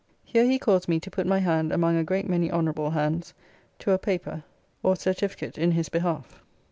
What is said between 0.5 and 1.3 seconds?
caused me to put